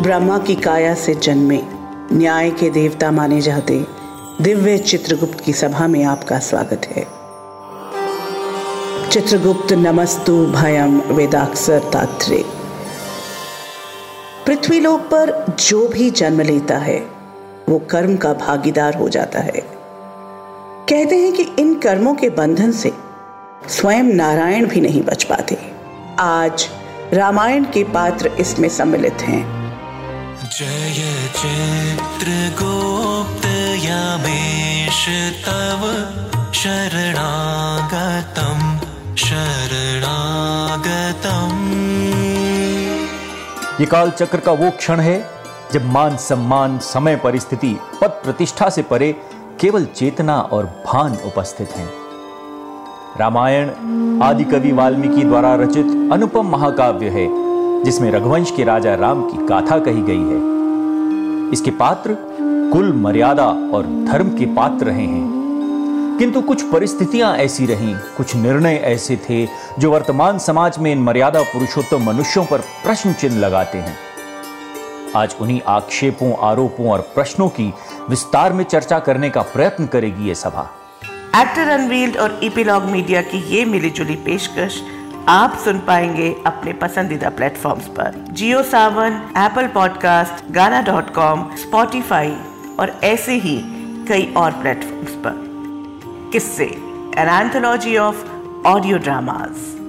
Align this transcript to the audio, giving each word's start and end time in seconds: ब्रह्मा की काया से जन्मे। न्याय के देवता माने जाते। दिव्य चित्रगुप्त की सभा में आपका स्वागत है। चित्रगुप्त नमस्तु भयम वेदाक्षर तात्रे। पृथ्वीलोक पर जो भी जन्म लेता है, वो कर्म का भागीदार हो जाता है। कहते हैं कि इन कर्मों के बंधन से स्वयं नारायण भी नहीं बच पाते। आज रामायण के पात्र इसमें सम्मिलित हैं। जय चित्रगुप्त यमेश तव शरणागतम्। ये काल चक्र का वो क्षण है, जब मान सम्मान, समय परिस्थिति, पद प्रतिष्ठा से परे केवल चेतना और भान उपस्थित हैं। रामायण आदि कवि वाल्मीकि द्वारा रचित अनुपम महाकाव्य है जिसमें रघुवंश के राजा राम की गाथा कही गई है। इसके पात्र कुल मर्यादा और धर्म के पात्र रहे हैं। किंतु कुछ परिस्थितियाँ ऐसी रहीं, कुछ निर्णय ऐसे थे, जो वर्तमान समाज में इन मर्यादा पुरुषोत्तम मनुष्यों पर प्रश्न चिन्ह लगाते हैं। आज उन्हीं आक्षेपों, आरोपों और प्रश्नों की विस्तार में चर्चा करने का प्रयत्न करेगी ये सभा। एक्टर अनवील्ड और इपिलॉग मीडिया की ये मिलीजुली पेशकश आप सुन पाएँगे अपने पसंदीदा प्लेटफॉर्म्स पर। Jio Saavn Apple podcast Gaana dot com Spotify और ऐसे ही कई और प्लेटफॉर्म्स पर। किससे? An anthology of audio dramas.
ब्रह्मा 0.00 0.38
की 0.38 0.54
काया 0.54 0.94
से 0.94 1.14
जन्मे। 1.14 1.60
न्याय 2.12 2.50
के 2.50 2.70
देवता 2.70 3.10
माने 3.10 3.40
जाते। 3.40 3.86
दिव्य 4.40 4.78
चित्रगुप्त 4.78 5.40
की 5.40 5.52
सभा 5.52 5.86
में 5.86 6.04
आपका 6.04 6.38
स्वागत 6.38 6.86
है। 6.86 7.06
चित्रगुप्त 9.08 9.72
नमस्तु 9.72 10.46
भयम 10.46 11.00
वेदाक्षर 11.00 11.78
तात्रे। 11.78 12.44
पृथ्वीलोक 14.46 15.00
पर 15.00 15.56
जो 15.60 15.88
भी 15.88 16.10
जन्म 16.10 16.40
लेता 16.40 16.78
है, 16.78 17.06
वो 17.68 17.78
कर्म 17.78 18.16
का 18.16 18.32
भागीदार 18.32 18.94
हो 18.94 19.08
जाता 19.08 19.38
है। 19.38 19.64
कहते 20.88 21.16
हैं 21.16 21.32
कि 21.32 21.42
इन 21.42 21.74
कर्मों 21.74 22.14
के 22.14 22.30
बंधन 22.30 22.72
से 22.72 22.92
स्वयं 23.68 24.02
नारायण 24.02 24.66
भी 24.66 24.80
नहीं 24.80 25.02
बच 25.02 25.24
पाते। 25.24 25.58
आज 26.18 26.68
रामायण 27.12 27.64
के 27.64 27.84
पात्र 27.84 28.26
इसमें 28.26 28.68
सम्मिलित 28.68 29.16
हैं। 29.20 29.60
जय 30.50 31.28
चित्रगुप्त 31.36 33.44
यमेश 33.84 35.08
तव 35.46 36.06
शरणागतम्। 36.52 38.78
ये 43.80 43.86
काल 43.86 44.10
चक्र 44.10 44.40
का 44.40 44.52
वो 44.52 44.70
क्षण 44.70 45.00
है, 45.00 45.30
जब 45.72 45.84
मान 45.84 46.16
सम्मान, 46.16 46.78
समय 46.78 47.16
परिस्थिति, 47.16 47.78
पद 48.00 48.08
प्रतिष्ठा 48.08 48.70
से 48.70 48.82
परे 48.82 49.16
केवल 49.60 49.84
चेतना 49.84 50.40
और 50.40 50.82
भान 50.86 51.18
उपस्थित 51.26 51.68
हैं। 51.68 51.92
रामायण 53.20 53.68
आदि 54.22 54.44
कवि 54.44 54.72
वाल्मीकि 54.72 55.24
द्वारा 55.24 55.54
रचित 55.54 56.12
अनुपम 56.12 56.46
महाकाव्य 56.46 57.08
है 57.08 57.49
जिसमें 57.84 58.10
रघुवंश 58.10 58.50
के 58.50 58.64
राजा 58.64 58.94
राम 58.94 59.22
की 59.22 59.46
गाथा 59.46 59.78
कही 59.78 60.02
गई 60.02 60.20
है। 60.20 60.50
इसके 61.52 61.70
पात्र 61.70 62.16
कुल 62.72 62.92
मर्यादा 62.92 63.46
और 63.46 64.06
धर्म 64.08 64.28
के 64.28 64.46
पात्र 64.46 64.86
रहे 64.86 65.06
हैं। 65.06 65.40
किंतु 66.18 66.40
कुछ 66.40 66.62
परिस्थितियाँ 66.62 67.36
ऐसी 67.36 67.66
रहीं, 67.66 67.94
कुछ 68.16 68.36
निर्णय 68.36 68.74
ऐसे 68.74 69.16
थे, 69.16 69.48
जो 69.78 69.90
वर्तमान 69.90 70.38
समाज 70.38 70.78
में 70.78 70.92
इन 70.92 70.98
मर्यादा 70.98 71.42
पुरुषोत्तम 71.42 72.02
मनुष्यों 72.02 72.44
पर 72.44 72.58
प्रश्न 72.58 73.12
चिन्ह 73.12 73.36
लगाते 73.36 73.78
हैं। 73.78 73.96
आज 75.16 75.36
उन्हीं 75.40 75.60
आक्षेपों, 75.66 76.48
आरोपों 76.48 76.90
और 76.90 77.00
प्रश्नों 77.00 77.48
की 77.48 77.74
विस्तार 78.10 78.52
में 78.52 78.64
चर्चा 78.64 78.98
करने 78.98 79.30
का 79.30 79.42
प्रयत्न 79.42 79.86
करेगी 79.86 80.28
ये 80.28 80.34
सभा। 80.34 80.70
एक्टर 81.36 81.68
अनवील्ड 81.68 82.16
और 82.16 82.40
इपिलॉग 82.42 82.82
मीडिया 82.82 83.22
की 83.22 83.56
ये 83.56 83.64
मिलीजुली 83.64 84.14
पेशकश 84.14 84.82
आप 85.28 85.58
सुन 85.64 85.78
पाएँगे 85.78 86.36
अपने 86.46 86.72
पसंदीदा 86.72 87.28
प्लेटफॉर्म्स 87.28 87.86
पर। 87.86 88.26
Jio 88.32 88.62
Saavn 88.62 89.12
Apple 89.36 89.66
podcast 89.66 90.52
Gaana 90.52 90.82
dot 90.82 91.14
com 91.14 91.56
Spotify 91.56 92.36
और 92.80 93.00
ऐसे 93.04 93.32
ही 93.32 93.60
कई 94.08 94.34
और 94.36 94.52
प्लेटफॉर्म्स 94.52 95.10
पर। 95.10 95.32
किससे? 96.32 96.64
An 97.18 97.28
anthology 97.28 97.96
of 97.96 98.16
audio 98.66 98.98
dramas. 98.98 99.79